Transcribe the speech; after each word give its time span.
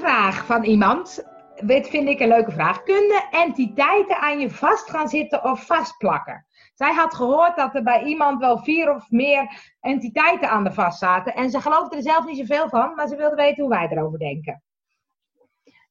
vraag 0.00 0.46
van 0.46 0.64
iemand. 0.64 1.24
Dit 1.54 1.88
vind 1.88 2.08
ik 2.08 2.20
een 2.20 2.28
leuke 2.28 2.50
vraag. 2.50 2.82
Kunnen 2.82 3.24
entiteiten 3.30 4.16
aan 4.16 4.38
je 4.38 4.50
vast 4.50 4.90
gaan 4.90 5.08
zitten 5.08 5.44
of 5.44 5.66
vastplakken? 5.66 6.46
Zij 6.74 6.92
had 6.92 7.14
gehoord 7.14 7.56
dat 7.56 7.74
er 7.74 7.82
bij 7.82 8.02
iemand 8.02 8.40
wel 8.40 8.58
vier 8.58 8.94
of 8.94 9.10
meer 9.10 9.74
entiteiten 9.80 10.50
aan 10.50 10.64
de 10.64 10.72
vast 10.72 10.98
zaten. 10.98 11.34
En 11.34 11.50
ze 11.50 11.60
geloofde 11.60 11.96
er 11.96 12.02
zelf 12.02 12.24
niet 12.24 12.38
zoveel 12.38 12.68
van, 12.68 12.94
maar 12.94 13.08
ze 13.08 13.16
wilde 13.16 13.36
weten 13.36 13.62
hoe 13.62 13.72
wij 13.72 13.88
erover 13.90 14.18
denken. 14.18 14.62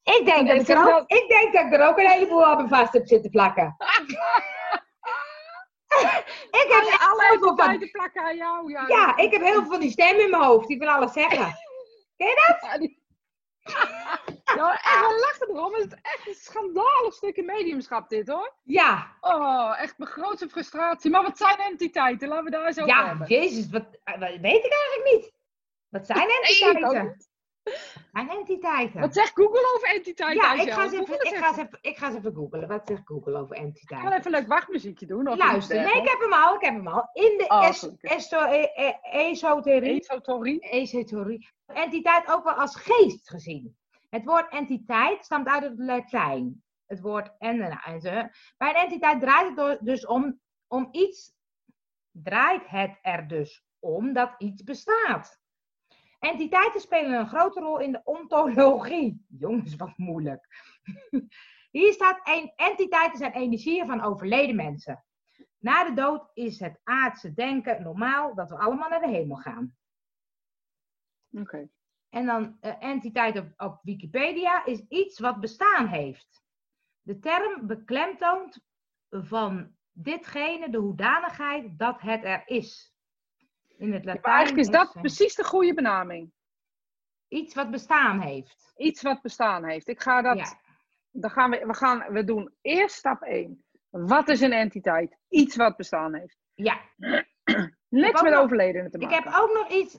Ik 0.02 0.22
denk, 0.24 0.48
dat 0.48 0.60
ik, 0.60 0.68
er 0.68 0.96
ook, 0.96 1.10
ik 1.10 1.28
denk 1.28 1.52
dat 1.52 1.64
ik 1.64 1.72
er 1.72 1.88
ook 1.88 1.98
een 1.98 2.10
heleboel 2.10 2.44
aan 2.44 2.68
vast 2.68 2.92
heb 2.92 3.06
zitten 3.06 3.30
plakken. 3.30 3.76
ik 6.50 6.66
heb 6.68 7.00
alle 7.10 7.32
entiteiten 7.32 7.90
plakken 7.90 8.22
aan 8.22 8.36
jou. 8.36 8.70
Ja, 8.70 8.84
ja, 8.86 9.16
ik 9.16 9.32
heb 9.32 9.42
heel 9.42 9.52
veel 9.52 9.70
van 9.70 9.80
die 9.80 9.90
stem 9.90 10.18
in 10.18 10.30
mijn 10.30 10.42
hoofd. 10.42 10.68
Die 10.68 10.78
wil 10.78 10.88
alles 10.88 11.12
zeggen. 11.12 11.46
Ken 12.16 12.26
je 12.26 12.56
dat? 12.60 12.88
Echt 14.92 15.00
wel 15.00 15.18
lachen 15.18 15.48
erom. 15.48 15.74
Het 15.74 15.86
is 15.86 15.98
echt 16.02 16.28
een 16.28 16.34
schandalig 16.34 17.14
stukje 17.14 17.42
mediumschap 17.42 18.08
dit 18.08 18.28
hoor. 18.28 18.54
Ja. 18.62 19.16
Oh, 19.20 19.80
echt 19.80 19.98
mijn 19.98 20.10
grootste 20.10 20.48
frustratie. 20.48 21.10
Maar 21.10 21.22
wat 21.22 21.38
zijn 21.38 21.58
entiteiten? 21.58 22.28
Laten 22.28 22.44
we 22.44 22.50
daar 22.50 22.66
eens 22.66 22.78
over 22.78 22.94
ja, 22.94 23.06
hebben. 23.06 23.26
Ja, 23.28 23.40
jezus, 23.42 23.70
wat, 23.70 23.86
wat, 24.04 24.18
weet 24.18 24.64
ik 24.64 24.72
eigenlijk 24.72 25.10
niet. 25.12 25.32
Wat 25.88 26.06
zijn 26.06 26.28
entiteiten? 26.28 27.28
Zijn 28.12 28.28
entiteiten. 28.28 29.00
Wat 29.00 29.14
zegt 29.14 29.32
Google 29.34 29.72
over 29.74 29.88
entiteiten? 29.88 30.42
Ja, 30.42 30.62
ik 30.62 30.72
ga, 30.72 30.82
eens 30.82 30.92
even, 30.92 31.14
ik, 31.14 31.36
ga 31.36 31.48
eens 31.48 31.56
even, 31.56 31.78
ik 31.80 31.96
ga 31.96 32.06
eens 32.06 32.16
even 32.16 32.34
googlen. 32.34 32.68
Wat 32.68 32.86
zegt 32.86 33.02
Google 33.04 33.38
over 33.38 33.56
entiteiten? 33.56 34.08
Ik 34.08 34.12
ga 34.12 34.18
even 34.18 34.34
een 34.34 34.40
leuk 34.40 34.48
wachtmuziekje 34.48 35.06
doen. 35.06 35.28
Of 35.28 35.38
Luister, 35.38 35.76
nee, 35.76 36.02
ik 36.02 36.08
heb 36.08 36.20
hem 36.20 36.32
al. 36.32 36.54
Ik 36.54 36.60
heb 36.60 36.74
hem 36.74 36.88
al. 36.88 37.08
In 37.12 37.38
de 37.38 37.44
oh, 37.48 37.68
es, 37.68 37.82
e- 37.82 38.68
e- 38.74 38.98
esoterie. 39.02 40.00
Esoterie. 40.00 40.60
Esoterie. 40.60 41.48
Entiteit 41.66 42.28
ook 42.28 42.44
wel 42.44 42.54
als 42.54 42.76
geest 42.76 43.28
gezien. 43.28 43.78
Het 44.10 44.24
woord 44.24 44.52
entiteit 44.52 45.24
stamt 45.24 45.46
uit 45.46 45.62
het 45.62 45.78
Latijn. 45.78 46.62
Het 46.86 47.00
woord 47.00 47.32
en, 47.38 47.58
Bij 48.56 48.68
een 48.68 48.74
entiteit 48.74 49.20
draait 49.20 49.56
het 49.56 49.78
dus 49.80 50.06
om, 50.06 50.40
om 50.66 50.88
iets, 50.90 51.32
draait 52.10 52.68
het 52.68 52.98
er 53.02 53.28
dus 53.28 53.64
om 53.78 54.12
dat 54.12 54.34
iets 54.38 54.62
bestaat. 54.62 55.40
Entiteiten 56.18 56.80
spelen 56.80 57.18
een 57.18 57.28
grote 57.28 57.60
rol 57.60 57.78
in 57.78 57.92
de 57.92 58.00
ontologie. 58.04 59.24
Jongens, 59.28 59.76
wat 59.76 59.96
moeilijk. 59.96 60.46
Hier 61.70 61.92
staat: 61.92 62.20
entiteiten 62.56 63.18
zijn 63.18 63.32
energieën 63.32 63.86
van 63.86 64.00
overleden 64.00 64.56
mensen. 64.56 65.04
Na 65.58 65.84
de 65.84 65.94
dood 65.94 66.30
is 66.34 66.60
het 66.60 66.80
aardse 66.82 67.32
denken 67.32 67.82
normaal 67.82 68.34
dat 68.34 68.50
we 68.50 68.58
allemaal 68.58 68.88
naar 68.88 69.00
de 69.00 69.08
hemel 69.08 69.36
gaan. 69.36 69.76
Oké. 71.30 71.68
En 72.10 72.26
dan 72.26 72.58
uh, 72.60 72.82
entiteit 72.82 73.38
op, 73.38 73.52
op 73.56 73.78
Wikipedia 73.82 74.64
is 74.64 74.84
iets 74.88 75.18
wat 75.18 75.40
bestaan 75.40 75.86
heeft. 75.86 76.42
De 77.02 77.18
term 77.18 77.66
beklemtoont 77.66 78.60
van 79.10 79.74
ditgene 79.92 80.70
de 80.70 80.78
hoedanigheid 80.78 81.78
dat 81.78 82.00
het 82.00 82.24
er 82.24 82.42
is. 82.46 82.94
In 83.76 83.92
het 83.92 84.04
Latijn. 84.04 84.34
eigenlijk 84.34 84.66
is 84.66 84.72
dat 84.72 84.92
precies 84.92 85.34
de 85.34 85.44
goede 85.44 85.74
benaming. 85.74 86.32
Iets 87.28 87.54
wat 87.54 87.70
bestaan 87.70 88.20
heeft. 88.20 88.72
Iets 88.76 89.02
wat 89.02 89.22
bestaan 89.22 89.64
heeft. 89.64 89.88
Ik 89.88 90.00
ga 90.00 90.22
dat. 90.22 90.38
Ja. 90.38 90.60
Dan 91.10 91.30
gaan 91.30 91.50
we, 91.50 91.66
we, 91.66 91.74
gaan, 91.74 92.12
we 92.12 92.24
doen 92.24 92.54
eerst 92.60 92.96
stap 92.96 93.22
1. 93.22 93.64
Wat 93.90 94.28
is 94.28 94.40
een 94.40 94.52
entiteit? 94.52 95.18
Iets 95.28 95.56
wat 95.56 95.76
bestaan 95.76 96.14
heeft. 96.14 96.38
Ja. 96.54 96.80
Niks 97.88 98.22
met 98.22 98.34
overledenen 98.34 98.90
te 98.90 98.98
maken. 98.98 99.16
Ik 99.16 99.24
heb 99.24 99.34
ook 99.34 99.52
nog 99.52 99.68
iets. 99.68 99.98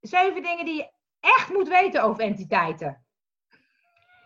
Zeven 0.00 0.42
dingen 0.42 0.64
die 0.64 0.74
je 0.74 0.92
echt 1.20 1.48
moet 1.48 1.68
weten 1.68 2.02
over 2.02 2.22
entiteiten. 2.22 3.06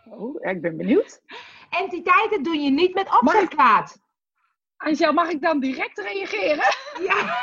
Oh, 0.09 0.35
ik 0.39 0.61
ben 0.61 0.77
benieuwd. 0.77 1.21
Entiteiten 1.69 2.43
doe 2.43 2.55
je 2.57 2.71
niet 2.71 2.93
met 2.93 3.21
opzet 3.21 3.47
kwaad. 3.47 4.01
Angel, 4.77 5.13
mag 5.13 5.29
ik 5.29 5.41
dan 5.41 5.59
direct 5.59 5.97
reageren? 5.97 6.75
Ja. 7.01 7.39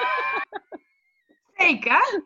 Zeker. 1.64 2.22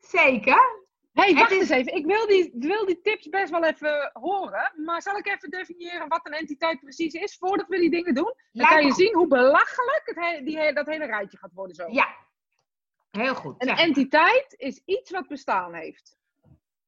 Zeker. 0.00 0.86
hey, 1.12 1.34
wacht 1.34 1.50
eens 1.50 1.68
even. 1.68 1.94
Ik 1.94 2.06
wil 2.06 2.26
die, 2.26 2.54
wil 2.58 2.86
die 2.86 3.00
tips 3.00 3.28
best 3.28 3.50
wel 3.50 3.64
even 3.64 4.10
horen. 4.12 4.72
Maar 4.84 5.02
zal 5.02 5.16
ik 5.16 5.26
even 5.26 5.50
definiëren 5.50 6.08
wat 6.08 6.26
een 6.26 6.32
entiteit 6.32 6.80
precies 6.80 7.14
is 7.14 7.36
voordat 7.36 7.68
we 7.68 7.78
die 7.78 7.90
dingen 7.90 8.14
doen? 8.14 8.34
Dan 8.52 8.66
kan 8.66 8.84
je 8.84 8.92
zien 8.92 9.14
hoe 9.14 9.26
belachelijk 9.26 10.02
het 10.04 10.46
die, 10.46 10.72
dat 10.72 10.86
hele 10.86 11.06
rijtje 11.06 11.38
gaat 11.38 11.52
worden 11.52 11.74
zo. 11.74 11.88
Ja, 11.90 12.16
Heel 13.18 13.34
goed. 13.34 13.54
Een 13.58 13.68
entiteit 13.68 14.54
is 14.56 14.82
iets 14.84 15.10
wat 15.10 15.28
bestaan 15.28 15.74
heeft. 15.74 16.18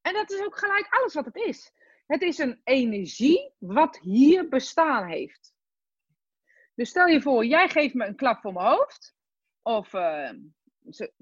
En 0.01 0.13
dat 0.13 0.31
is 0.31 0.43
ook 0.43 0.57
gelijk 0.57 0.87
alles 0.89 1.13
wat 1.13 1.25
het 1.25 1.35
is. 1.35 1.73
Het 2.07 2.21
is 2.21 2.37
een 2.37 2.61
energie 2.63 3.53
wat 3.57 3.97
hier 3.97 4.49
bestaan 4.49 5.07
heeft. 5.07 5.53
Dus 6.75 6.89
stel 6.89 7.07
je 7.07 7.21
voor, 7.21 7.45
jij 7.45 7.69
geeft 7.69 7.93
me 7.93 8.05
een 8.05 8.15
klap 8.15 8.41
voor 8.41 8.53
mijn 8.53 8.65
hoofd. 8.65 9.15
Of 9.61 9.93
uh, 9.93 10.31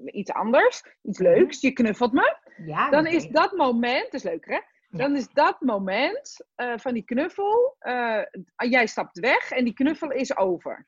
iets 0.06 0.32
anders, 0.32 0.84
iets 1.02 1.20
mhm. 1.20 1.30
leuks, 1.30 1.62
je 1.62 1.72
knuffelt 1.72 2.14
me. 2.14 2.38
Ja, 2.66 2.90
dan 2.90 3.06
is 3.06 3.28
dat 3.28 3.52
moment, 3.52 4.04
dat 4.04 4.14
is 4.14 4.24
leuk 4.24 4.46
hè? 4.46 4.60
Dan 4.92 5.16
is 5.16 5.30
dat 5.30 5.62
moment 5.62 6.48
uh, 6.56 6.78
van 6.78 6.94
die 6.94 7.04
knuffel, 7.04 7.76
uh, 7.82 8.22
jij 8.56 8.88
stapt 8.88 9.20
weg 9.20 9.52
en 9.52 9.64
die 9.64 9.74
knuffel 9.74 10.12
is 10.12 10.38
over. 10.38 10.88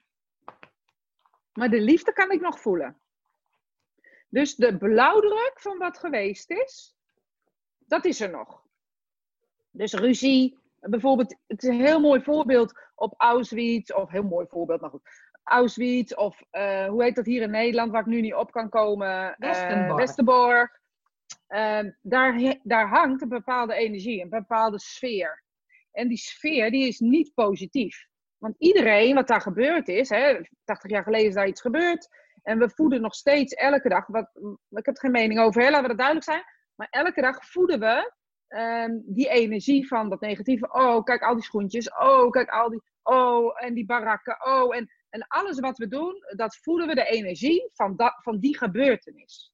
Maar 1.53 1.69
de 1.69 1.81
liefde 1.81 2.13
kan 2.13 2.31
ik 2.31 2.41
nog 2.41 2.59
voelen. 2.59 3.00
Dus 4.31 4.55
de 4.55 4.77
blauwdruk 4.77 5.53
van 5.55 5.77
wat 5.77 5.97
geweest 5.97 6.49
is, 6.49 6.95
dat 7.77 8.05
is 8.05 8.19
er 8.19 8.29
nog. 8.29 8.63
Dus 9.71 9.93
ruzie, 9.93 10.57
bijvoorbeeld, 10.79 11.35
het 11.47 11.63
is 11.63 11.69
een 11.69 11.85
heel 11.85 11.99
mooi 11.99 12.21
voorbeeld 12.21 12.79
op 12.95 13.13
Auschwitz, 13.17 13.91
of 13.91 14.09
heel 14.09 14.23
mooi 14.23 14.45
voorbeeld, 14.49 14.81
maar 14.81 14.89
goed. 14.89 15.09
Auschwitz, 15.43 16.13
of 16.13 16.41
uh, 16.51 16.85
hoe 16.85 17.03
heet 17.03 17.15
dat 17.15 17.25
hier 17.25 17.41
in 17.41 17.51
Nederland, 17.51 17.91
waar 17.91 18.01
ik 18.01 18.07
nu 18.07 18.21
niet 18.21 18.33
op 18.33 18.51
kan 18.51 18.69
komen? 18.69 19.07
Eh, 19.07 19.35
Westerbork. 19.37 19.89
Uh, 19.89 19.95
Westerbork. 19.95 20.79
Uh, 21.49 21.79
daar, 22.01 22.59
daar 22.63 22.89
hangt 22.89 23.21
een 23.21 23.29
bepaalde 23.29 23.73
energie, 23.73 24.21
een 24.21 24.29
bepaalde 24.29 24.79
sfeer. 24.79 25.43
En 25.91 26.07
die 26.07 26.17
sfeer, 26.17 26.71
die 26.71 26.87
is 26.87 26.99
niet 26.99 27.33
positief. 27.33 28.07
Want 28.37 28.55
iedereen, 28.57 29.15
wat 29.15 29.27
daar 29.27 29.41
gebeurd 29.41 29.87
is, 29.87 30.09
hè, 30.09 30.39
80 30.63 30.91
jaar 30.91 31.03
geleden 31.03 31.27
is 31.27 31.33
daar 31.33 31.47
iets 31.47 31.61
gebeurd, 31.61 32.07
en 32.41 32.59
we 32.59 32.69
voeden 32.69 33.01
nog 33.01 33.13
steeds 33.13 33.53
elke 33.53 33.89
dag, 33.89 34.07
wat, 34.07 34.29
ik 34.69 34.85
heb 34.85 34.95
er 34.95 35.01
geen 35.01 35.11
mening 35.11 35.39
over, 35.39 35.61
hè, 35.61 35.69
laten 35.69 35.81
we 35.81 35.87
dat 35.87 35.97
duidelijk 35.97 36.27
zijn. 36.27 36.43
Maar 36.75 36.87
elke 36.89 37.21
dag 37.21 37.45
voeden 37.45 37.79
we 37.79 38.13
ehm, 38.47 38.91
die 39.05 39.29
energie 39.29 39.87
van 39.87 40.09
dat 40.09 40.21
negatieve. 40.21 40.71
Oh, 40.71 41.03
kijk 41.03 41.21
al 41.21 41.33
die 41.33 41.43
schoentjes. 41.43 41.89
Oh, 41.89 42.29
kijk 42.29 42.49
al 42.49 42.69
die. 42.69 42.81
Oh, 43.03 43.63
en 43.63 43.73
die 43.73 43.85
barakken. 43.85 44.45
Oh, 44.45 44.75
en, 44.75 44.89
en 45.09 45.27
alles 45.27 45.59
wat 45.59 45.77
we 45.77 45.87
doen, 45.87 46.13
dat 46.35 46.57
voeden 46.57 46.87
we 46.87 46.95
de 46.95 47.05
energie 47.05 47.69
van, 47.73 47.95
dat, 47.95 48.13
van 48.21 48.39
die 48.39 48.57
gebeurtenis. 48.57 49.53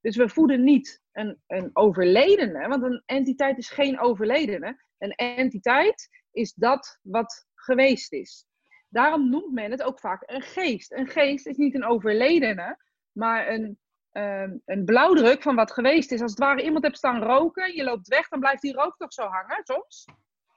Dus 0.00 0.16
we 0.16 0.28
voeden 0.28 0.64
niet 0.64 1.02
een, 1.12 1.42
een 1.46 1.70
overledene, 1.72 2.68
want 2.68 2.82
een 2.82 3.02
entiteit 3.06 3.58
is 3.58 3.70
geen 3.70 4.00
overledene. 4.00 4.84
Een 4.98 5.10
entiteit 5.10 6.08
is 6.30 6.52
dat 6.54 6.98
wat 7.02 7.46
geweest 7.54 8.12
is. 8.12 8.47
Daarom 8.88 9.30
noemt 9.30 9.52
men 9.52 9.70
het 9.70 9.82
ook 9.82 10.00
vaak 10.00 10.22
een 10.26 10.42
geest. 10.42 10.92
Een 10.92 11.08
geest 11.08 11.46
is 11.46 11.56
niet 11.56 11.74
een 11.74 11.84
overledene, 11.84 12.78
maar 13.12 13.48
een, 13.48 13.78
ehm, 14.10 14.56
een 14.64 14.84
blauwdruk 14.84 15.42
van 15.42 15.54
wat 15.54 15.72
geweest 15.72 16.12
is. 16.12 16.20
Als 16.20 16.30
het 16.30 16.40
ware 16.40 16.62
iemand 16.62 16.84
hebt 16.84 16.96
staan 16.96 17.22
roken, 17.22 17.74
je 17.74 17.84
loopt 17.84 18.08
weg, 18.08 18.28
dan 18.28 18.40
blijft 18.40 18.62
die 18.62 18.72
rook 18.72 18.96
toch 18.96 19.12
zo 19.12 19.22
hangen 19.22 19.60
soms. 19.64 20.04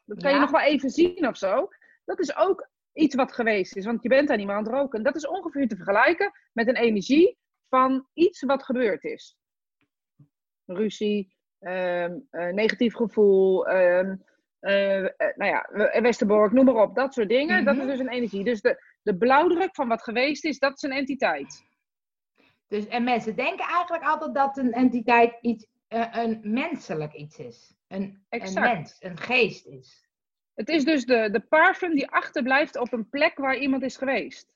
Dat 0.06 0.22
kan 0.22 0.34
je 0.34 0.40
nog 0.40 0.52
wel 0.52 0.62
even 0.62 0.90
zien 0.90 1.28
of 1.28 1.38
zo. 1.38 1.70
Dat 2.06 2.20
is 2.20 2.36
ook 2.36 2.70
iets 2.94 3.16
wat 3.16 3.34
geweest 3.34 3.76
is, 3.76 3.86
want 3.86 4.04
je 4.04 4.10
bent 4.10 4.28
daar 4.28 4.38
niet 4.38 4.46
meer 4.46 4.56
aan 4.56 4.64
het 4.64 4.74
roken. 4.74 5.04
Dat 5.04 5.16
is 5.16 5.28
ongeveer 5.28 5.68
te 5.68 5.76
vergelijken 5.76 6.32
met 6.54 6.68
een 6.68 6.76
energie 6.76 7.38
van 7.70 8.08
iets 8.14 8.42
wat 8.42 8.64
gebeurd 8.64 9.04
is. 9.04 9.38
Ruzie, 10.66 11.36
um, 11.60 12.28
negatief 12.32 12.96
gevoel, 12.96 13.68
ehm, 13.68 14.16
nou 14.62 15.46
ja, 15.46 15.70
Westerbork, 16.02 16.52
noem 16.52 16.66
maar 16.66 16.76
op, 16.76 16.96
dat 16.96 17.14
soort 17.14 17.30
dingen. 17.30 17.66
Dat 17.66 17.76
is 17.76 17.80
mhm. 17.80 17.90
dus 17.90 18.00
een 18.00 18.10
energie. 18.10 18.44
Dus 18.44 18.62
de, 18.62 18.84
de 19.02 19.18
blauwdruk 19.18 19.76
van 19.76 19.88
wat 19.88 20.04
geweest 20.04 20.46
is, 20.46 20.60
dat 20.60 20.74
is 20.76 20.82
een 20.82 20.92
entiteit. 20.92 21.66
Dus, 22.68 22.88
en 22.88 23.04
mensen 23.04 23.36
denken 23.36 23.66
eigenlijk 23.66 24.04
altijd 24.04 24.34
dat 24.34 24.58
een 24.58 24.74
entiteit 24.74 25.38
iets, 25.42 25.68
een 25.88 26.40
menselijk 26.44 27.14
iets 27.14 27.40
is. 27.40 27.76
Een, 27.88 28.26
een 28.30 28.54
mens, 28.54 28.96
een 29.00 29.18
geest 29.18 29.66
is. 29.66 30.10
Het 30.54 30.70
is 30.70 30.84
dus 30.84 31.06
de, 31.06 31.30
de 31.32 31.40
parfum 31.40 31.96
die 31.96 32.10
achterblijft 32.10 32.78
op 32.78 32.94
een 32.94 33.10
plek 33.10 33.38
waar 33.38 33.58
iemand 33.58 33.84
is 33.84 33.98
geweest. 33.98 34.54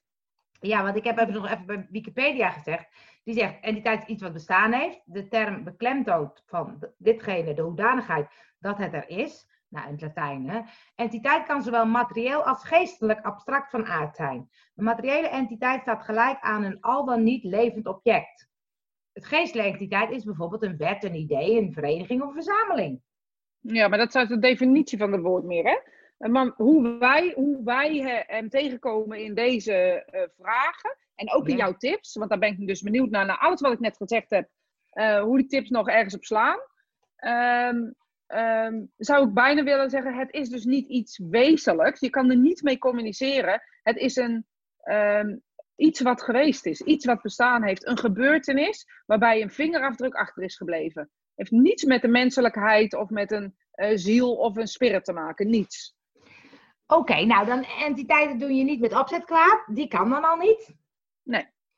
Ja, 0.59 0.83
want 0.83 0.95
ik 0.95 1.03
heb 1.03 1.17
even 1.17 1.33
nog 1.33 1.49
even 1.49 1.65
bij 1.65 1.87
Wikipedia 1.89 2.49
gezegd. 2.49 2.87
Die 3.23 3.33
zegt, 3.33 3.59
entiteit 3.61 4.01
is 4.01 4.07
iets 4.07 4.21
wat 4.21 4.33
bestaan 4.33 4.73
heeft. 4.73 5.01
De 5.05 5.27
term 5.27 5.63
beklemtoont 5.63 6.43
van 6.45 6.83
ditgene, 6.97 7.53
de 7.53 7.61
hoedanigheid, 7.61 8.27
dat 8.59 8.77
het 8.77 8.93
er 8.93 9.09
is 9.09 9.45
nou 9.75 9.87
in 9.87 9.93
het 9.93 10.01
Latijn. 10.01 10.49
Hè? 10.49 10.61
Entiteit 10.95 11.45
kan 11.45 11.63
zowel 11.63 11.85
materieel 11.85 12.43
als 12.43 12.63
geestelijk 12.63 13.25
abstract 13.25 13.69
van 13.69 13.85
aard 13.85 14.15
zijn. 14.15 14.49
Een 14.75 14.83
materiële 14.83 15.27
entiteit 15.27 15.81
staat 15.81 16.03
gelijk 16.03 16.37
aan 16.41 16.63
een 16.63 16.81
al 16.81 17.05
dan 17.05 17.23
niet 17.23 17.43
levend 17.43 17.87
object. 17.87 18.47
het 19.13 19.25
geestelijke 19.25 19.71
entiteit 19.71 20.11
is 20.11 20.23
bijvoorbeeld 20.23 20.63
een 20.63 20.77
wet, 20.77 21.03
een 21.03 21.15
idee, 21.15 21.57
een 21.57 21.73
vereniging 21.73 22.21
of 22.21 22.27
een 22.27 22.43
verzameling. 22.43 23.01
Ja, 23.59 23.87
maar 23.87 23.97
dat 23.97 24.15
is 24.15 24.27
de 24.27 24.39
definitie 24.39 24.97
van 24.97 25.11
het 25.11 25.21
woord 25.21 25.43
meer, 25.43 25.63
hè? 25.63 25.77
Maar 26.29 26.51
hoe 26.55 26.97
wij, 26.97 27.31
hoe 27.35 27.63
wij 27.63 28.23
hem 28.27 28.49
tegenkomen 28.49 29.23
in 29.23 29.33
deze 29.33 29.73
eh, 29.73 30.21
vragen 30.37 30.97
en 31.15 31.33
ook 31.33 31.47
in 31.47 31.57
jouw 31.57 31.73
tips, 31.77 32.15
want 32.15 32.29
daar 32.29 32.39
ben 32.39 32.59
ik 32.59 32.67
dus 32.67 32.81
benieuwd 32.81 33.09
naar, 33.09 33.25
naar 33.25 33.37
alles 33.37 33.61
wat 33.61 33.71
ik 33.71 33.79
net 33.79 33.97
gezegd 33.97 34.29
heb, 34.29 34.49
eh, 34.89 35.21
hoe 35.21 35.37
die 35.37 35.47
tips 35.47 35.69
nog 35.69 35.89
ergens 35.89 36.15
op 36.15 36.23
slaan. 36.23 36.59
Ehm, 37.15 37.91
ehm, 38.27 38.83
zou 38.97 39.27
ik 39.27 39.33
bijna 39.33 39.63
willen 39.63 39.89
zeggen, 39.89 40.13
het 40.13 40.33
is 40.33 40.49
dus 40.49 40.65
niet 40.65 40.87
iets 40.87 41.17
wezenlijks. 41.29 41.99
Je 41.99 42.09
kan 42.09 42.29
er 42.29 42.37
niet 42.37 42.61
mee 42.61 42.77
communiceren. 42.77 43.61
Het 43.83 43.97
is 43.97 44.15
een, 44.15 44.45
ehm, 44.77 45.35
iets 45.75 46.01
wat 46.01 46.23
geweest 46.23 46.65
is, 46.65 46.81
iets 46.81 47.05
wat 47.05 47.21
bestaan 47.21 47.63
heeft, 47.63 47.87
een 47.87 47.97
gebeurtenis 47.97 48.85
waarbij 49.05 49.41
een 49.41 49.51
vingerafdruk 49.51 50.13
achter 50.13 50.43
is 50.43 50.57
gebleven. 50.57 51.09
Heeft 51.35 51.51
niets 51.51 51.83
met 51.83 52.01
de 52.01 52.07
menselijkheid 52.07 52.95
of 52.95 53.09
met 53.09 53.31
een 53.31 53.55
eh, 53.71 53.91
ziel 53.93 54.35
of 54.35 54.55
een 54.55 54.67
spirit 54.67 55.05
te 55.05 55.13
maken, 55.13 55.49
niets. 55.49 55.95
Oké, 56.87 57.25
nou 57.25 57.45
dan 57.45 57.63
entiteiten 57.63 58.37
doe 58.37 58.53
je 58.53 58.63
niet 58.63 58.79
met 58.79 58.99
opzet 58.99 59.25
kwaad. 59.25 59.63
Die 59.65 59.87
kan 59.87 60.09
dan 60.09 60.23
al 60.23 60.37
niet. 60.37 60.75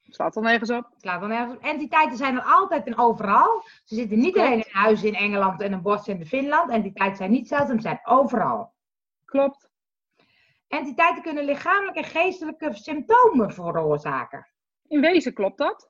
Slaat 0.10 0.36
er 0.36 0.42
nergens 0.42 0.70
op. 0.70 0.90
Slaat 0.98 1.20
dan 1.20 1.30
nergens 1.30 1.56
op. 1.58 1.64
Entiteiten 1.64 2.18
zijn 2.18 2.36
er 2.36 2.44
altijd 2.44 2.86
en 2.86 2.98
overal. 2.98 3.64
Ze 3.84 3.96
zitten 3.96 4.18
niet 4.20 4.34
Klopt. 4.34 4.48
alleen 4.48 4.66
in 4.66 4.72
huizen 4.72 5.08
in 5.08 5.14
Engeland 5.16 5.62
en 5.62 5.72
een 5.74 5.82
bos 5.82 6.08
in 6.08 6.26
Finland. 6.26 6.72
Entiteiten 6.72 7.18
zijn 7.18 7.32
niet 7.32 7.48
zeldzaam, 7.48 7.80
zijn 7.80 8.00
overal. 8.04 8.74
Klopt. 9.26 9.70
Entiteiten 10.68 11.24
kunnen 11.24 11.46
lichamelijke 11.46 12.00
en 12.00 12.06
geestelijke 12.06 12.74
symptomen 12.74 13.54
veroorzaken. 13.54 14.48
In 14.88 15.02
wezen 15.02 15.34
klopt 15.34 15.58
dat. 15.58 15.90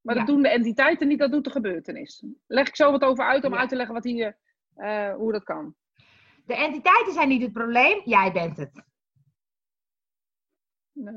Maar 0.00 0.14
dat 0.14 0.26
Ja. 0.26 0.32
doen 0.32 0.42
de 0.42 0.48
entiteiten 0.48 1.08
niet, 1.08 1.18
dat 1.18 1.30
doet 1.30 1.44
de 1.44 1.50
gebeurtenis. 1.50 2.24
Leg 2.46 2.68
ik 2.68 2.76
zo 2.76 2.90
wat 2.90 3.02
over 3.04 3.24
uit 3.24 3.44
om 3.44 3.52
Ja. 3.52 3.58
uit 3.58 3.68
te 3.68 3.76
leggen 3.76 3.94
wat 3.94 4.04
hier, 4.04 4.36
eh, 4.74 5.14
hoe 5.14 5.32
dat 5.32 5.44
kan. 5.44 5.74
De 6.46 6.54
entiteiten 6.54 7.12
zijn 7.12 7.28
niet 7.28 7.42
het 7.42 7.52
probleem, 7.52 8.00
jij 8.04 8.32
bent 8.32 8.56
het. 8.56 8.82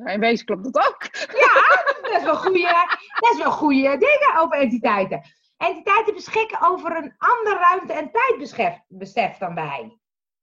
Eh, 0.05 0.13
In 0.13 0.19
wezen 0.19 0.45
klopt 0.45 0.63
dat 0.73 0.87
ook. 0.87 0.97
Dat 2.11 2.17
is 2.17 2.23
wel 2.23 2.35
goede, 2.35 2.87
dat 3.19 3.31
is 3.31 3.37
wel 3.37 3.51
goede 3.51 3.81
dingen 3.97 4.37
over 4.39 4.57
entiteiten. 4.57 5.21
Entiteiten 5.57 6.13
beschikken 6.13 6.61
over 6.61 6.95
een 6.97 7.13
ander 7.17 7.57
ruimte- 7.59 7.93
en 7.93 8.11
tijdbesef 8.11 8.79
besef 8.87 9.37
dan 9.37 9.55
wij. 9.55 9.97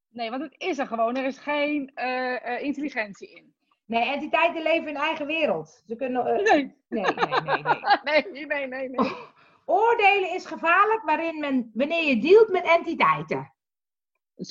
Nee, 0.08 0.30
want 0.30 0.42
het 0.42 0.54
is 0.58 0.78
er 0.78 0.86
gewoon. 0.86 1.16
Er 1.16 1.24
is 1.24 1.38
geen 1.38 1.90
eh, 1.94 2.46
eh, 2.54 2.62
intelligentie 2.62 3.34
in. 3.34 3.54
Nee, 3.86 4.04
entiteiten 4.12 4.62
leven 4.62 4.88
in 4.88 4.96
eigen 4.96 5.26
wereld. 5.26 5.82
Ze 5.86 5.96
kunnen. 5.96 6.26
eh, 6.26 6.52
Nee. 6.52 6.74
nee, 6.88 7.02
nee, 7.02 7.40
nee, 7.44 7.62
nee. 7.62 7.80
Nee, 8.32 8.46
nee, 8.46 8.66
nee, 8.66 8.88
nee. 8.88 9.12
Oordelen 9.64 10.34
is 10.34 10.46
gevaarlijk 10.46 11.02
waarin 11.04 11.38
men, 11.40 11.70
wanneer 11.74 12.04
je 12.04 12.20
dealt 12.20 12.48
met 12.48 12.64
entiteiten. 12.64 13.52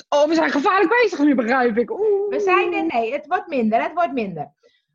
Oh, 0.10 0.28
we 0.28 0.34
zijn 0.36 0.50
gevaarlijk 0.50 0.90
bezig 1.02 1.20
nu, 1.20 1.36
begrijp 1.36 1.78
ik. 1.78 1.92
Oeh. 1.92 2.30
We 2.30 2.40
zijn 2.40 2.74
er, 2.74 2.86
nee, 2.86 3.14
het 3.14 3.28
wordt 3.28 3.48
minder, 3.48 3.82
het 3.82 3.94
wordt 3.94 4.12
minder. 4.14 4.52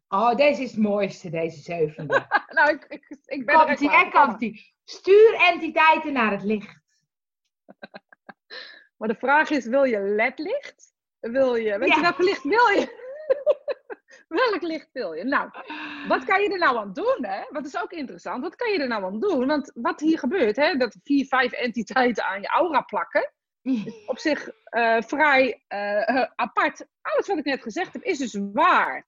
Oh, 0.09 0.35
deze 0.35 0.63
is 0.63 0.71
het 0.71 0.81
mooiste, 0.81 1.31
deze 1.31 1.61
zevende. 1.61 2.27
Nou, 2.57 2.71
ik, 2.71 2.85
ik, 2.89 3.07
ik 3.25 3.47
ben 3.47 3.55
Komt 3.55 3.81
ie, 3.81 3.89
klaar 3.89 4.39
en. 4.41 4.75
Stuur 4.85 5.35
entiteiten 5.35 6.13
naar 6.13 6.31
het 6.31 6.43
licht. 6.43 6.81
Maar 8.97 9.09
de 9.09 9.15
vraag 9.15 9.51
is, 9.51 9.67
wil 9.67 9.85
je 9.85 10.01
ledlicht? 10.01 10.93
Wil 11.21 11.55
je, 11.55 11.79
weet 11.79 11.89
Ja. 11.89 11.95
je 11.95 12.01
welk 12.01 12.19
licht 12.19 12.43
wil 12.43 12.67
je? 12.69 13.05
Welk 14.29 14.63
licht 14.63 14.89
wil 14.93 15.13
je? 15.13 15.25
Nou, 15.25 15.51
wat 16.09 16.25
kan 16.25 16.43
je 16.43 16.53
er 16.53 16.59
nou 16.59 16.77
aan 16.77 16.93
doen? 16.93 17.19
Hè? 17.21 17.43
Wat 17.51 17.67
is 17.67 17.83
ook 17.83 17.93
interessant, 17.93 18.43
wat 18.43 18.57
kan 18.57 18.73
je 18.73 18.79
er 18.79 18.89
nou 18.89 19.05
aan 19.05 19.21
doen? 19.21 19.47
Want 19.47 19.71
wat 19.75 20.01
hier 20.01 20.19
gebeurt, 20.19 20.57
hè, 20.57 20.77
dat 20.77 20.97
vier, 21.03 21.27
vijf 21.27 21.53
entiteiten 21.53 22.25
aan 22.25 22.41
je 22.41 22.49
aura 22.49 22.81
plakken, 22.81 23.33
op 24.07 24.19
zich 24.19 24.49
eh, 24.65 24.97
vrij 25.03 25.65
eh, 25.69 26.23
apart. 26.35 26.87
Alles 27.03 27.27
wat 27.27 27.39
ik 27.39 27.45
net 27.45 27.63
gezegd 27.63 27.93
heb, 27.93 28.03
is 28.03 28.19
dus 28.19 28.39
waar. 28.53 29.07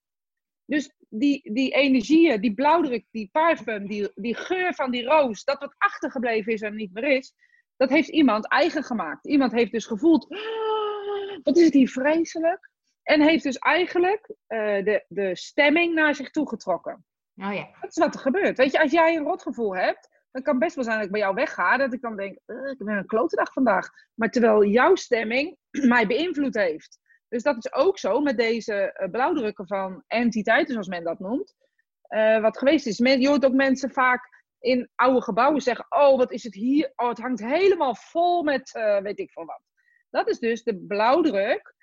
Dus 0.68 0.92
die, 1.08 1.52
die 1.52 1.70
energieën, 1.70 2.40
die 2.40 2.54
blauwdruk, 2.54 3.04
die 3.10 3.28
parfum, 3.32 3.86
die, 3.86 4.10
die 4.14 4.34
geur 4.34 4.74
van 4.74 4.90
die 4.90 5.04
roos, 5.04 5.44
dat 5.44 5.60
wat 5.60 5.74
achtergebleven 5.78 6.52
is 6.52 6.60
en 6.60 6.74
niet 6.74 6.92
meer 6.92 7.16
is, 7.16 7.34
dat 7.76 7.90
heeft 7.90 8.08
iemand 8.08 8.48
eigen 8.48 8.84
gemaakt. 8.84 9.26
Iemand 9.26 9.52
heeft 9.52 9.72
dus 9.72 9.86
gevoeld, 9.86 10.28
"Ah, 10.28 11.38
wat 11.42 11.56
is 11.56 11.64
het 11.64 11.74
hier 11.74 11.88
vreselijk? 11.88 12.70
En 13.02 13.22
heeft 13.22 13.42
dus 13.42 13.58
eigenlijk 13.58 14.34
eh, 14.46 14.84
de, 14.84 15.04
de 15.08 15.36
stemming 15.36 15.94
naar 15.94 16.14
zich 16.14 16.30
toe 16.30 16.48
getrokken. 16.48 17.04
Oh 17.36 17.54
ja. 17.54 17.68
Dat 17.80 17.90
is 17.90 17.96
wat 17.96 18.14
er 18.14 18.20
gebeurt. 18.20 18.56
Weet 18.56 18.72
je, 18.72 18.80
als 18.80 18.90
jij 18.90 19.16
een 19.16 19.24
rotgevoel 19.24 19.76
hebt, 19.76 20.08
dan 20.30 20.42
kan 20.42 20.58
best 20.58 20.74
wel 20.74 20.84
zijn 20.84 20.96
dat 20.96 21.06
ik 21.06 21.12
bij 21.12 21.20
jou 21.20 21.34
wegga. 21.34 21.76
Dat 21.76 21.92
ik 21.92 22.00
dan 22.00 22.16
denk, 22.16 22.38
"Eh, 22.46 22.56
ik 22.56 22.78
heb 22.78 22.86
een 22.86 23.06
klote 23.06 23.36
dag 23.36 23.52
vandaag. 23.52 23.88
Maar 24.14 24.30
terwijl 24.30 24.64
jouw 24.64 24.94
stemming 24.94 25.56
mij 25.94 26.06
beïnvloed 26.06 26.54
heeft. 26.54 26.98
Dus 27.28 27.42
dat 27.42 27.56
is 27.56 27.72
ook 27.72 27.98
zo 27.98 28.20
met 28.20 28.36
deze 28.36 28.74
eh, 28.74 29.10
blauwdrukken 29.10 29.66
van 29.66 30.04
entiteiten, 30.06 30.72
zoals 30.72 30.88
men 30.88 31.04
dat 31.04 31.18
noemt. 31.18 31.54
Eh, 32.02 32.40
wat 32.40 32.58
geweest 32.58 32.86
is. 32.86 32.98
Men, 32.98 33.20
je 33.20 33.28
hoort 33.28 33.44
ook 33.44 33.52
mensen 33.52 33.90
vaak 33.90 34.44
in 34.58 34.90
oude 34.94 35.22
gebouwen 35.22 35.60
zeggen: 35.60 35.86
Oh, 35.88 36.16
wat 36.16 36.32
is 36.32 36.42
het 36.42 36.54
hier? 36.54 36.92
Oh, 36.96 37.08
het 37.08 37.18
hangt 37.18 37.40
helemaal 37.40 37.94
vol 37.94 38.42
met 38.42 38.74
eh, 38.74 39.00
weet 39.00 39.18
ik 39.18 39.30
veel 39.30 39.44
wat. 39.44 39.62
Dat 40.10 40.28
is 40.28 40.38
dus 40.38 40.62
de 40.62 40.76
blauwdruk 40.86 41.76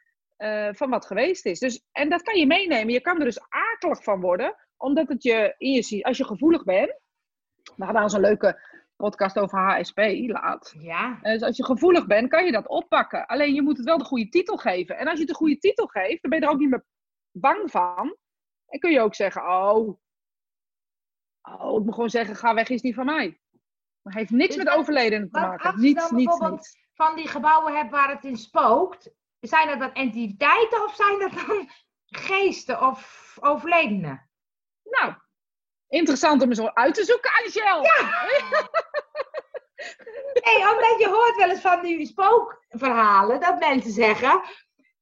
van 0.71 0.89
wat 0.89 1.05
geweest 1.05 1.45
is. 1.45 1.59
Dus, 1.59 1.85
en 1.91 2.09
dat 2.09 2.21
kan 2.21 2.39
je 2.39 2.45
meenemen. 2.45 2.93
Je 2.93 3.01
kan 3.01 3.19
er 3.19 3.25
dus 3.25 3.39
akelig 3.49 4.03
van 4.03 4.21
worden, 4.21 4.55
omdat 4.77 5.07
het 5.07 5.23
je 5.23 5.55
in 5.57 5.71
je. 5.71 6.03
Als 6.03 6.17
je 6.17 6.25
gevoelig 6.25 6.63
bent. 6.63 6.99
We 7.75 7.83
hadden 7.83 8.01
al 8.01 8.09
zo'n 8.09 8.21
leuke 8.21 8.59
podcast 8.95 9.39
over 9.39 9.59
HSP 9.59 9.97
laat. 10.27 10.75
Ja. 10.79 11.19
Eh, 11.21 11.31
Dus 11.31 11.41
als 11.41 11.57
je 11.57 11.65
gevoelig 11.65 12.05
bent, 12.07 12.29
kan 12.29 12.45
je 12.45 12.51
dat 12.51 12.67
oppakken. 12.67 13.25
Alleen 13.25 13.53
je 13.53 13.61
moet 13.61 13.77
het 13.77 13.85
wel 13.85 13.97
de 13.97 14.03
goede 14.03 14.29
titel 14.29 14.57
geven. 14.57 14.97
En 14.97 15.05
als 15.05 15.13
je 15.13 15.19
het 15.19 15.27
de 15.29 15.33
goede 15.35 15.57
titel 15.57 15.87
geeft, 15.87 16.21
dan 16.21 16.29
ben 16.29 16.39
je 16.39 16.45
er 16.45 16.51
ook 16.51 16.59
niet 16.59 16.69
meer 16.69 16.85
bang 17.31 17.71
van. 17.71 18.17
En 18.67 18.79
kun 18.79 18.91
je 18.91 19.01
ook 19.01 19.15
zeggen, 19.15 19.41
oh, 19.41 19.97
oh 21.41 21.79
ik 21.79 21.85
moet 21.85 21.93
gewoon 21.93 22.09
zeggen, 22.09 22.35
ga 22.35 22.53
weg 22.53 22.69
is 22.69 22.81
niet 22.81 22.95
van 22.95 23.05
mij. 23.05 23.39
Maar 24.01 24.13
heeft 24.13 24.29
niks 24.31 24.55
Dus 24.55 24.63
met 24.63 24.73
overledenen 24.73 25.29
te 25.31 25.39
maken. 25.39 25.65
als 25.65 25.75
je 25.75 25.81
Niets, 25.81 26.09
bijvoorbeeld- 26.09 26.51
niets. 26.51 26.83
Van 26.93 27.15
die 27.15 27.27
gebouwen 27.27 27.75
hebt 27.75 27.91
waar 27.91 28.09
het 28.09 28.23
in 28.23 28.37
spookt. 28.37 29.11
Zijn 29.39 29.67
dat 29.67 29.79
dan 29.79 29.93
entiteiten 29.93 30.83
of 30.83 30.95
zijn 30.95 31.19
dat 31.19 31.31
dan 31.47 31.69
geesten 32.05 32.81
of 32.81 33.37
overledenen? 33.41 34.29
Nou, 34.83 35.13
interessant 35.87 36.41
om 36.41 36.53
zo 36.53 36.65
uit 36.73 36.93
te 36.93 37.03
zoeken, 37.03 37.31
Angel. 37.31 37.81
Nee, 40.33 40.69
omdat 40.73 40.95
je 40.99 41.07
hoort 41.09 41.35
wel 41.35 41.49
eens 41.49 41.59
van 41.61 41.81
die 41.81 42.05
spookverhalen 42.05 43.39
dat 43.39 43.59
mensen 43.59 43.91
zeggen. 43.91 44.41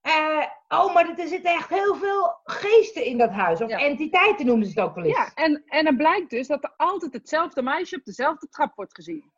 eh, 0.01 0.45
oh, 0.67 0.93
maar 0.93 1.09
er 1.19 1.27
zitten 1.27 1.51
echt 1.53 1.69
heel 1.69 1.95
veel 1.95 2.39
geesten 2.43 3.03
in 3.05 3.17
dat 3.17 3.29
huis. 3.31 3.61
Of 3.61 3.69
Ja. 3.69 3.77
entiteiten 3.77 4.45
noemen 4.45 4.65
ze 4.67 4.71
het 4.79 4.89
ook 4.89 4.95
wel 4.95 5.03
eens. 5.03 5.17
Ja, 5.17 5.31
en, 5.33 5.63
en 5.65 5.85
het 5.85 5.97
blijkt 5.97 6.29
dus 6.29 6.47
dat 6.47 6.63
er 6.63 6.73
altijd 6.77 7.13
hetzelfde 7.13 7.61
meisje 7.61 7.95
op 7.95 8.03
dezelfde 8.03 8.47
trap 8.49 8.75
wordt 8.75 8.95
gezien. 8.95 9.31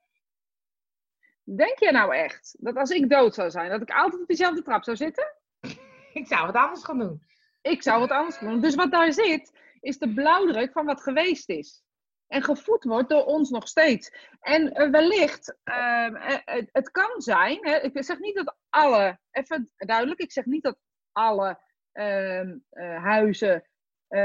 Denk 1.43 1.79
je 1.79 1.91
nou 1.91 2.15
echt 2.15 2.55
dat 2.59 2.75
als 2.75 2.89
ik 2.89 3.09
dood 3.09 3.33
zou 3.33 3.49
zijn, 3.49 3.69
dat 3.69 3.81
ik 3.81 3.91
altijd 3.91 4.21
op 4.21 4.27
diezelfde 4.27 4.61
trap 4.61 4.83
zou 4.83 4.97
zitten? 4.97 5.33
Ik 6.13 6.27
zou 6.27 6.47
het 6.47 6.55
anders 6.55 6.83
gaan 6.83 6.99
doen. 6.99 7.21
Ik 7.61 7.83
zou 7.83 8.01
het 8.01 8.11
anders 8.11 8.39
doen. 8.39 8.59
Dus 8.59 8.75
wat 8.75 8.91
daar 8.91 9.13
zit, 9.13 9.51
is 9.85 9.97
de 9.97 10.13
blauwdruk 10.13 10.71
van 10.71 10.85
wat 10.85 11.01
geweest 11.01 11.49
is. 11.49 11.83
En 12.27 12.43
gevoed 12.43 12.83
wordt 12.83 13.09
door 13.09 13.25
ons 13.25 13.49
nog 13.49 13.67
steeds. 13.67 14.11
En 14.39 14.73
eh, 14.73 14.89
wellicht, 14.89 15.57
ehm, 15.63 16.15
eh, 16.15 16.63
het 16.71 16.91
kan 16.91 17.21
zijn, 17.21 17.57
hè, 17.61 17.75
ik 17.75 18.03
zeg 18.03 18.19
niet 18.19 18.35
dat 18.35 18.55
alle, 18.69 19.19
even 19.31 19.71
duidelijk, 19.77 20.19
ik 20.19 20.31
zeg 20.31 20.45
niet 20.45 20.63
dat 20.63 20.77
alle 21.11 21.59
ehm, 21.91 22.57
eh, 22.69 23.03
huizen 23.03 23.67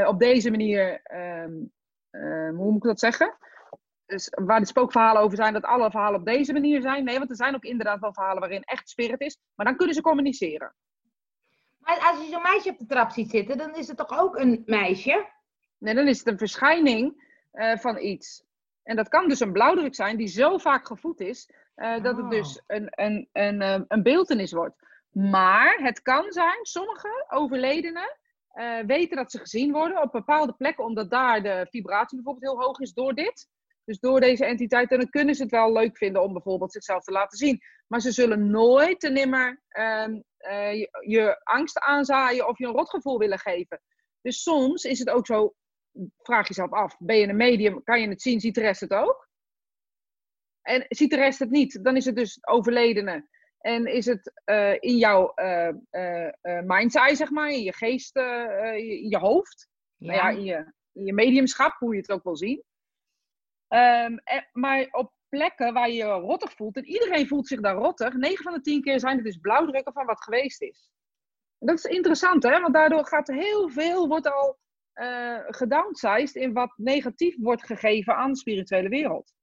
op 0.06 0.18
deze 0.18 0.50
manier, 0.50 1.00
ehm, 1.02 1.52
hoe 2.54 2.70
moet 2.70 2.76
ik 2.76 2.82
dat 2.82 2.98
zeggen? 2.98 3.36
Dus 4.06 4.28
waar 4.30 4.60
de 4.60 4.66
spookverhalen 4.66 5.22
over 5.22 5.36
zijn, 5.36 5.52
dat 5.52 5.62
alle 5.62 5.90
verhalen 5.90 6.20
op 6.20 6.26
deze 6.26 6.52
manier 6.52 6.82
zijn. 6.82 7.04
Nee, 7.04 7.18
want 7.18 7.30
er 7.30 7.36
zijn 7.36 7.54
ook 7.54 7.64
inderdaad 7.64 8.00
wel 8.00 8.14
verhalen 8.14 8.40
waarin 8.40 8.62
echt 8.62 8.88
spirit 8.88 9.20
is. 9.20 9.38
Maar 9.54 9.66
dan 9.66 9.76
kunnen 9.76 9.94
ze 9.94 10.00
communiceren. 10.00 10.74
Maar 11.78 11.98
als 11.98 12.24
je 12.24 12.30
zo'n 12.30 12.42
meisje 12.42 12.70
op 12.70 12.78
de 12.78 12.86
trap 12.86 13.10
ziet 13.10 13.30
zitten, 13.30 13.58
dan 13.58 13.74
is 13.74 13.88
het 13.88 13.96
toch 13.96 14.18
ook 14.18 14.36
een 14.36 14.62
meisje? 14.66 15.28
Nee, 15.80 15.94
dan 15.94 16.08
is 16.08 16.18
het 16.18 16.26
een 16.26 16.38
verschijning 16.38 17.28
eh, 17.50 17.76
van 17.76 17.98
iets. 17.98 18.44
En 18.82 18.96
dat 18.96 19.08
kan 19.08 19.28
dus 19.28 19.40
een 19.40 19.52
blauwdruk 19.52 19.94
zijn 19.94 20.16
die 20.16 20.28
zo 20.28 20.58
vaak 20.58 20.86
gevoed 20.86 21.20
is, 21.20 21.50
eh, 21.74 22.02
dat 22.02 22.16
het 22.16 22.24
Oh. 22.24 22.30
dus 22.30 22.62
een, 22.66 22.88
een, 22.90 23.28
een, 23.32 23.60
eh, 23.60 23.80
een 23.88 24.02
beeldenis 24.02 24.52
wordt. 24.52 24.76
Maar 25.10 25.76
het 25.82 26.02
kan 26.02 26.32
zijn, 26.32 26.58
sommige 26.62 27.26
overledenen 27.28 28.18
eh, 28.50 28.78
weten 28.86 29.16
dat 29.16 29.30
ze 29.30 29.38
gezien 29.38 29.72
worden 29.72 30.02
op 30.02 30.12
bepaalde 30.12 30.52
plekken, 30.52 30.84
omdat 30.84 31.10
daar 31.10 31.42
de 31.42 31.66
vibratie 31.70 32.16
bijvoorbeeld 32.22 32.52
heel 32.52 32.62
hoog 32.66 32.78
is 32.80 32.92
door 32.92 33.14
dit. 33.14 33.48
Dus 33.84 33.98
door 33.98 34.20
deze 34.20 34.44
entiteit. 34.44 34.90
En 34.90 34.98
dan 34.98 35.10
kunnen 35.10 35.34
ze 35.34 35.42
het 35.42 35.50
wel 35.50 35.72
leuk 35.72 35.96
vinden 35.96 36.22
om 36.22 36.32
bijvoorbeeld 36.32 36.72
zichzelf 36.72 37.04
te 37.04 37.12
laten 37.12 37.38
zien. 37.38 37.60
Maar 37.86 38.00
ze 38.00 38.12
zullen 38.12 38.50
nooit 38.50 39.00
te 39.00 39.08
nimmer 39.10 39.62
ehm, 39.68 40.20
eh, 40.36 40.72
je, 40.74 40.88
je 41.06 41.40
angst 41.42 41.78
aanzaaien 41.78 42.48
of 42.48 42.58
je 42.58 42.66
een 42.66 42.72
rotgevoel 42.72 43.18
willen 43.18 43.38
geven. 43.38 43.80
Dus 44.22 44.42
soms 44.42 44.84
is 44.84 44.98
het 44.98 45.10
ook 45.10 45.26
zo, 45.26 45.54
vraag 46.22 46.48
jezelf 46.48 46.72
af, 46.72 46.96
ben 46.98 47.16
je 47.16 47.28
een 47.28 47.36
medium, 47.36 47.82
kan 47.82 48.00
je 48.00 48.08
het 48.08 48.22
zien, 48.22 48.40
ziet 48.40 48.54
de 48.54 48.60
rest 48.60 48.80
het 48.80 48.92
ook? 48.92 49.28
En 50.62 50.84
ziet 50.88 51.10
de 51.10 51.16
rest 51.16 51.38
het 51.38 51.50
niet, 51.50 51.84
dan 51.84 51.96
is 51.96 52.04
het 52.04 52.16
dus 52.16 52.46
overledene. 52.46 53.28
En 53.60 53.86
is 53.86 54.06
het 54.06 54.32
uh, 54.44 54.72
in 54.72 54.96
jouw 54.96 55.32
uh, 55.36 55.68
uh, 55.90 56.30
mind's 56.42 56.94
eye, 56.94 57.14
zeg 57.14 57.30
maar, 57.30 57.50
in 57.50 57.62
je 57.62 57.72
geest, 57.72 58.16
in 58.16 59.08
je 59.08 59.18
hoofd. 59.18 59.68
Ja. 59.96 60.12
Nou 60.12 60.18
ja, 60.18 60.38
in 60.38 60.44
je, 60.44 60.72
in 60.92 61.04
je 61.04 61.12
mediumschap, 61.12 61.76
hoe 61.78 61.94
je 61.94 62.00
het 62.00 62.10
ook 62.10 62.22
wil 62.22 62.36
zien. 62.36 62.62
Um, 63.68 64.18
en, 64.18 64.48
maar 64.52 64.88
op 64.90 65.12
plekken 65.28 65.72
waar 65.72 65.88
je 65.88 65.94
je 65.94 66.04
rottig 66.04 66.52
voelt, 66.52 66.76
en 66.76 66.84
iedereen 66.84 67.26
voelt 67.26 67.46
zich 67.46 67.60
daar 67.60 67.74
rottig, 67.74 68.14
9 68.14 68.42
van 68.42 68.52
de 68.52 68.60
10 68.60 68.82
keer 68.82 69.00
zijn 69.00 69.16
het 69.16 69.24
dus 69.24 69.36
blauwdrukken 69.36 69.92
van 69.92 70.06
wat 70.06 70.22
geweest 70.22 70.62
is. 70.62 70.90
En 71.58 71.66
dat 71.66 71.78
is 71.78 71.84
interessant, 71.84 72.42
hè? 72.42 72.60
Want 72.60 72.74
daardoor 72.74 73.06
gaat 73.06 73.28
heel 73.28 73.68
veel, 73.68 74.08
wordt 74.08 74.32
al 74.32 74.58
uh, 75.00 75.38
gedownsized 75.46 76.34
in 76.34 76.52
wat 76.52 76.72
negatief 76.76 77.36
wordt 77.38 77.66
gegeven 77.66 78.16
aan 78.16 78.30
de 78.30 78.38
spirituele 78.38 78.88
wereld. 78.88 79.34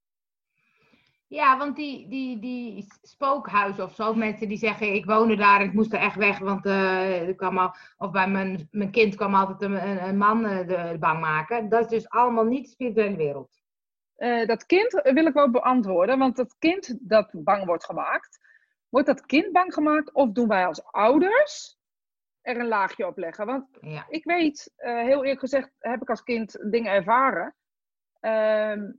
Ja, 1.26 1.58
want 1.58 1.76
die, 1.76 2.08
die, 2.08 2.38
die 2.38 2.86
spookhuizen 3.02 3.84
of 3.84 3.94
zo, 3.94 4.14
mensen 4.14 4.48
die 4.48 4.58
zeggen 4.58 4.94
ik 4.94 5.04
woonde 5.04 5.36
daar 5.36 5.60
en 5.60 5.66
ik 5.66 5.72
moest 5.72 5.92
er 5.92 5.98
echt 5.98 6.16
weg, 6.16 6.38
want 6.38 6.66
uh, 6.66 7.36
kwam 7.36 7.58
al, 7.58 7.74
of 7.96 8.10
bij 8.10 8.28
mijn, 8.28 8.68
mijn 8.70 8.90
kind 8.90 9.14
kwam 9.14 9.34
altijd 9.34 9.62
een, 9.62 10.04
een 10.08 10.16
man 10.16 10.44
uh, 10.44 10.66
de, 10.66 10.96
bang 10.98 11.20
maken. 11.20 11.68
Dat 11.68 11.80
is 11.80 11.88
dus 11.88 12.08
allemaal 12.08 12.44
niet 12.44 12.64
de 12.64 12.70
spirituele 12.70 13.16
wereld. 13.16 13.60
Uh, 14.16 14.46
dat 14.46 14.66
kind 14.66 15.00
wil 15.02 15.26
ik 15.26 15.32
wel 15.32 15.50
beantwoorden, 15.50 16.18
want 16.18 16.36
dat 16.36 16.56
kind 16.58 16.96
dat 17.00 17.30
bang 17.32 17.64
wordt 17.64 17.84
gemaakt, 17.84 18.38
wordt 18.88 19.06
dat 19.06 19.26
kind 19.26 19.52
bang 19.52 19.74
gemaakt 19.74 20.12
of 20.12 20.30
doen 20.30 20.48
wij 20.48 20.66
als 20.66 20.84
ouders 20.84 21.77
er 22.42 22.60
een 22.60 22.68
laagje 22.68 23.06
op 23.06 23.18
leggen? 23.18 23.46
Want 23.46 23.78
ja. 23.80 24.06
ik 24.08 24.24
weet, 24.24 24.72
heel 24.76 25.22
eerlijk 25.22 25.40
gezegd, 25.40 25.70
heb 25.78 26.02
ik 26.02 26.10
als 26.10 26.22
kind 26.22 26.70
dingen 26.70 26.92
ervaren. 26.92 27.54
Ehm, 28.20 28.92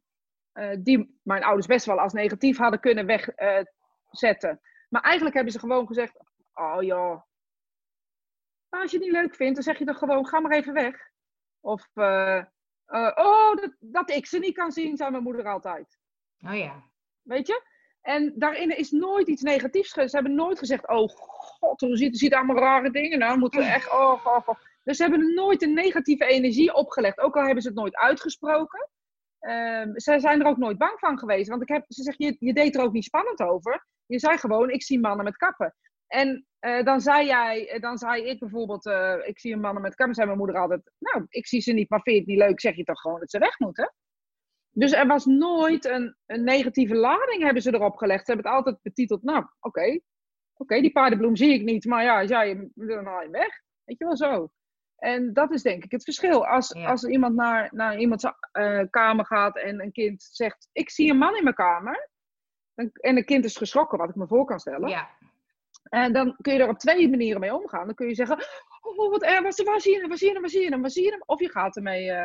uh, 0.53 0.75
die 0.79 1.19
mijn 1.24 1.43
ouders 1.43 1.67
best 1.67 1.86
wel 1.86 2.00
als 2.00 2.13
negatief 2.13 2.58
hadden 2.58 2.79
kunnen 2.79 3.05
wegzetten. 3.05 4.62
Maar 4.89 5.01
eigenlijk 5.01 5.36
hebben 5.36 5.53
ze 5.53 5.60
gewoon 5.60 5.88
gezegd: 5.88 6.19
Oh 6.53 6.81
joh, 6.81 7.22
als 8.69 8.91
je 8.91 8.98
het 8.98 9.05
niet 9.05 9.15
leuk 9.15 9.36
vindt, 9.36 9.53
dan 9.53 9.63
zeg 9.63 9.77
je 9.77 9.86
dan 9.86 9.96
gewoon: 9.96 10.27
Ga 10.27 10.39
maar 10.39 10.51
even 10.51 10.74
weg. 10.74 11.10
Of 11.60 11.89
uh, 11.96 12.43
Oh, 13.15 13.55
dat, 13.55 13.75
dat, 13.79 14.10
ik 14.10 14.25
ze 14.25 14.39
niet 14.39 14.55
kan 14.55 14.72
zien, 14.72 14.98
zei 14.98 15.12
mijn 15.12 15.24
moeder 15.24 15.48
altijd. 15.48 16.00
Oh 16.41 16.58
ja. 16.58 16.84
Weet 17.22 17.48
je? 17.48 17.63
En 18.10 18.34
daarin 18.36 18.78
is 18.78 18.92
nooit 18.92 19.28
iets 19.28 19.42
negatiefs. 19.42 19.92
Ze 19.92 20.10
hebben 20.10 20.36
nooit 20.36 20.60
gezegd: 20.60 20.88
Oh 20.88 21.10
god, 21.10 21.82
hoe 21.82 21.98
ziet, 21.98 22.18
ziet 22.18 22.34
allemaal 22.34 22.58
rare 22.58 22.92
dingen. 22.92 23.20
Nou, 23.20 23.38
moeten 23.38 23.60
we 23.60 23.66
echt. 23.66 23.92
Oh, 23.92 24.25
oh, 24.25 24.48
oh. 24.48 24.56
Dus 24.84 24.98
ze 24.98 25.04
hebben 25.04 25.34
nooit 25.34 25.62
een 25.62 25.74
negatieve 25.74 26.25
energie 26.25 26.74
opgelegd. 26.74 27.20
Ook 27.20 27.36
al 27.36 27.44
hebben 27.44 27.62
ze 27.62 27.68
het 27.68 27.78
nooit 27.78 27.96
uitgesproken. 27.96 28.89
Um, 29.39 29.92
zij 30.00 30.20
zijn 30.20 30.42
er 30.42 30.48
ook 30.48 30.58
nooit 30.58 30.78
bang 30.78 31.00
van 31.00 31.20
geweest. 31.20 31.50
Want 31.50 31.62
ik 31.62 31.68
heb, 31.68 31.86
ze 31.88 32.04
zegt, 32.04 32.18
je, 32.18 32.36
je 32.39 32.54
deed 32.54 32.75
er 32.75 32.82
ook 32.82 32.94
niet 32.94 33.04
spannend 33.04 33.42
over. 33.42 33.86
Je 34.06 34.20
zei 34.20 34.38
gewoon, 34.38 34.70
ik 34.70 34.84
zie 34.84 35.00
mannen 35.00 35.25
met 35.25 35.38
kappen. 35.38 35.75
En 36.08 36.46
uh, 36.62 36.84
dan, 36.84 37.01
zei 37.01 37.25
jij, 37.25 37.78
dan 37.80 37.98
zei 37.98 38.24
ik 38.24 38.39
bijvoorbeeld, 38.39 38.86
uh, 38.86 39.16
ik 39.24 39.39
zie 39.39 39.54
een 39.54 39.60
mannen 39.60 39.82
met 39.82 39.96
kappen. 39.96 40.16
zei 40.16 40.28
mijn 40.28 40.39
moeder 40.39 40.58
altijd, 40.58 40.92
nou, 40.98 41.25
ik 41.30 41.48
zie 41.48 41.62
ze 41.62 41.72
niet, 41.72 41.89
maar 41.89 42.01
vind 42.01 42.16
je 42.16 42.22
het 42.22 42.32
niet 42.32 42.48
leuk? 42.48 42.60
Zeg 42.60 42.75
je 42.75 42.84
toch 42.84 43.00
gewoon 43.00 43.20
dat 43.20 43.32
ze 43.32 43.39
weg 43.39 43.60
moeten? 43.60 43.94
Dus 44.71 44.91
er 44.91 45.07
was 45.07 45.25
nooit 45.25 45.85
een, 45.85 46.15
een 46.25 46.43
negatieve 46.43 46.95
lading 46.95 47.43
hebben 47.43 47.61
ze 47.61 47.73
erop 47.73 47.95
gelegd. 47.95 48.25
Ze 48.25 48.31
hebben 48.31 48.51
het 48.51 48.55
altijd 48.55 48.81
betiteld, 48.81 49.23
nou, 49.23 49.38
oké. 49.38 49.67
Okay, 49.67 50.01
oké, 50.53 50.81
die 50.81 50.91
paardenbloem 50.91 51.35
zie 51.35 51.53
ik 51.53 51.63
niet, 51.63 51.85
maar 51.85 52.03
ja, 52.03 52.23
jij, 52.23 52.69
dan 52.73 53.05
haal 53.05 53.21
je 53.21 53.29
weg. 53.29 53.61
Weet 53.83 53.97
je 53.97 54.05
wel 54.05 54.17
zo. 54.17 54.49
En 54.95 55.33
dat 55.33 55.51
is 55.51 55.61
denk 55.61 55.83
ik 55.83 55.91
het 55.91 56.03
verschil. 56.03 56.47
Als, 56.47 56.73
als 56.73 57.03
iemand 57.03 57.35
naar, 57.35 57.69
naar 57.73 57.97
iemands 57.97 58.23
uh, 58.23 58.83
kamer 58.89 59.25
gaat 59.25 59.57
en 59.57 59.81
een 59.81 59.91
kind 59.91 60.23
zegt: 60.23 60.69
Ik 60.71 60.89
zie 60.89 61.09
een 61.09 61.17
man 61.17 61.35
in 61.35 61.43
mijn 61.43 61.55
kamer. 61.55 62.09
En 62.75 63.17
een 63.17 63.25
kind 63.25 63.45
is 63.45 63.57
geschrokken, 63.57 63.97
wat 63.97 64.09
ik 64.09 64.15
me 64.15 64.27
voor 64.27 64.45
kan 64.45 64.59
stellen. 64.59 64.89
Ja. 64.89 65.09
En 65.89 66.13
dan 66.13 66.36
kun 66.41 66.53
je 66.53 66.60
er 66.60 66.69
op 66.69 66.79
twee 66.79 67.10
manieren 67.10 67.39
mee 67.39 67.55
omgaan. 67.55 67.86
Dan 67.86 67.96
kun 67.96 68.08
je 68.08 68.15
zeggen: 68.15 68.38
Oh, 68.81 69.10
wat 69.12 69.24
erg, 69.24 69.63
waar, 69.63 69.81
zie 69.81 69.93
je 69.93 70.00
hem? 70.00 70.10
Waar 70.10 70.17
zie 70.17 70.27
je 70.27 70.34
hem? 70.34 70.41
Waar 70.41 70.50
zie 70.50 70.62
je 70.62 70.69
hem? 70.69 70.81
Waar 70.81 70.89
zie 70.89 71.03
je 71.03 71.12
hem? 71.12 71.24
Of 71.25 71.39
je 71.39 71.50
gaat 71.50 71.75
ermee 71.75 72.05
uh, 72.05 72.15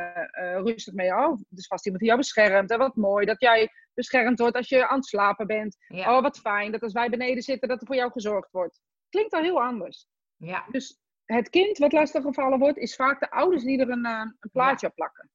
uh, 0.40 0.61
rustig 0.62 0.94
mee. 0.94 1.14
Oh, 1.14 1.38
dus 1.49 1.66
vast 1.66 1.85
iemand 1.85 2.02
die 2.02 2.12
jou 2.12 2.23
beschermt. 2.23 2.71
En 2.71 2.78
wat 2.78 2.97
mooi 2.97 3.26
dat 3.26 3.40
jij 3.40 3.71
beschermd 3.94 4.38
wordt 4.38 4.56
als 4.56 4.68
je 4.68 4.88
aan 4.88 4.97
het 4.97 5.06
slapen 5.06 5.47
bent. 5.47 5.76
Ja. 5.88 6.16
Oh, 6.16 6.23
wat 6.23 6.38
fijn 6.38 6.73
dat 6.73 6.83
als 6.83 6.92
wij 6.92 7.11
beneden 7.11 7.42
zitten, 7.42 7.68
dat 7.68 7.80
er 7.80 7.87
voor 7.87 7.97
jou 7.97 8.11
gezorgd 8.11 8.50
wordt. 8.50 8.80
Klinkt 9.09 9.33
al 9.33 9.42
heel 9.42 9.62
anders. 9.62 10.06
Ja. 10.37 10.64
Dus 10.71 10.99
het 11.25 11.49
kind 11.50 11.78
wat 11.78 11.92
lastiggevallen 11.92 12.59
wordt, 12.59 12.78
is 12.78 12.94
vaak 12.94 13.21
de 13.21 13.30
ouders 13.30 13.62
die 13.62 13.80
er 13.80 13.90
een, 13.90 14.04
eh, 14.04 14.21
een 14.40 14.50
plaatje 14.52 14.87
op 14.87 14.94
plakken. 14.94 15.30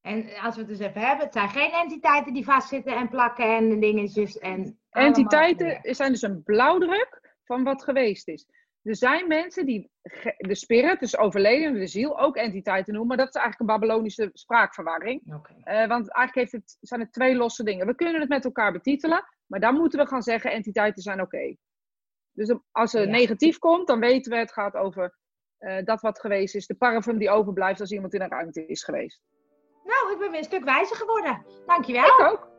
En 0.00 0.36
als 0.42 0.54
we 0.54 0.60
het 0.60 0.70
dus 0.70 0.78
even 0.78 1.00
hebben, 1.00 1.24
het 1.24 1.34
zijn 1.34 1.48
geen 1.48 1.70
entiteiten 1.70 2.32
die 2.32 2.44
vastzitten 2.44 2.96
en 2.96 3.08
plakken 3.08 3.56
en 3.56 3.80
dingetjes. 3.80 4.38
En 4.38 4.78
entiteiten 4.90 5.94
zijn 5.94 6.12
dus 6.12 6.22
een 6.22 6.42
blauwdruk 6.42 7.27
van 7.48 7.64
wat 7.64 7.84
geweest 7.84 8.28
is. 8.28 8.46
Er 8.82 8.96
zijn 8.96 9.28
mensen 9.28 9.66
die 9.66 9.90
de 10.36 10.54
spirit, 10.54 11.00
dus 11.00 11.18
overleden, 11.18 11.74
de 11.74 11.86
ziel, 11.86 12.20
ook 12.20 12.36
entiteiten 12.36 12.92
noemen. 12.92 13.16
Maar 13.16 13.24
dat 13.26 13.34
is 13.34 13.40
eigenlijk 13.40 13.70
een 13.70 13.78
Babylonische 13.78 14.30
spraakverwarring. 14.32 15.34
Okay. 15.34 15.56
Uh, 15.56 15.82
eh, 15.82 15.88
want 15.88 16.12
eigenlijk 16.12 16.34
heeft 16.34 16.64
het, 16.64 16.76
zijn 16.80 17.00
het 17.00 17.12
twee 17.12 17.34
losse 17.34 17.64
dingen. 17.64 17.86
We 17.86 17.94
kunnen 17.94 18.20
het 18.20 18.28
met 18.28 18.44
elkaar 18.44 18.72
betitelen, 18.72 19.24
maar 19.46 19.60
dan 19.60 19.74
moeten 19.74 19.98
we 19.98 20.06
gaan 20.06 20.22
zeggen 20.22 20.52
entiteiten 20.52 21.02
zijn 21.02 21.20
oké. 21.20 21.56
Dus 22.32 22.54
als 22.70 22.94
er 22.94 23.08
negatief 23.08 23.58
komt, 23.58 23.86
dan 23.86 24.00
weten 24.00 24.32
we 24.32 24.38
het 24.38 24.52
gaat 24.52 24.74
over 24.74 25.16
uh, 25.58 25.84
dat 25.84 26.00
wat 26.00 26.20
geweest 26.20 26.54
is. 26.54 26.66
De 26.66 26.74
parfum 26.74 27.18
die 27.18 27.30
overblijft 27.30 27.80
als 27.80 27.92
iemand 27.92 28.14
in 28.14 28.20
een 28.20 28.30
ruimte 28.30 28.66
is 28.66 28.84
geweest. 28.84 29.20
Nou, 29.84 30.12
ik 30.12 30.18
ben 30.18 30.30
weer 30.30 30.38
een 30.38 30.44
stuk 30.44 30.64
wijzer 30.64 30.96
geworden. 30.96 31.44
Dankjewel. 31.66 32.04
Ik 32.04 32.20
ook. 32.20 32.57